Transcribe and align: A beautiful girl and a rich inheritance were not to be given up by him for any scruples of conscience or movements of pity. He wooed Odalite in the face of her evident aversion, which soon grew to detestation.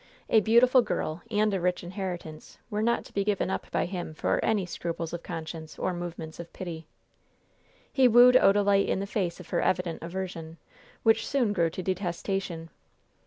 A 0.31 0.39
beautiful 0.39 0.81
girl 0.81 1.21
and 1.29 1.53
a 1.53 1.61
rich 1.61 1.83
inheritance 1.83 2.57
were 2.71 2.81
not 2.81 3.05
to 3.05 3.13
be 3.13 3.23
given 3.23 3.51
up 3.51 3.69
by 3.69 3.85
him 3.85 4.15
for 4.15 4.43
any 4.43 4.65
scruples 4.65 5.13
of 5.13 5.21
conscience 5.21 5.77
or 5.77 5.93
movements 5.93 6.39
of 6.39 6.51
pity. 6.53 6.87
He 7.93 8.07
wooed 8.07 8.33
Odalite 8.33 8.87
in 8.87 8.99
the 8.99 9.05
face 9.05 9.39
of 9.39 9.49
her 9.49 9.61
evident 9.61 10.01
aversion, 10.01 10.57
which 11.03 11.27
soon 11.27 11.53
grew 11.53 11.69
to 11.69 11.83
detestation. 11.83 12.71